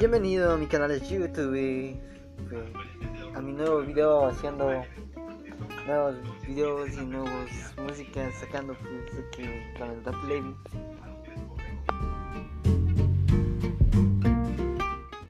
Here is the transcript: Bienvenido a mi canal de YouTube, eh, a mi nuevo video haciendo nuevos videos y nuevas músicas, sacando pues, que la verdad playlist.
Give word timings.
Bienvenido 0.00 0.54
a 0.54 0.56
mi 0.56 0.66
canal 0.66 0.88
de 0.88 1.06
YouTube, 1.06 1.54
eh, 1.58 2.00
a 3.34 3.40
mi 3.42 3.52
nuevo 3.52 3.82
video 3.82 4.28
haciendo 4.28 4.72
nuevos 5.86 6.16
videos 6.46 6.94
y 6.94 7.04
nuevas 7.04 7.74
músicas, 7.76 8.34
sacando 8.36 8.74
pues, 8.80 9.26
que 9.36 9.74
la 9.78 9.88
verdad 9.88 10.14
playlist. 10.24 11.09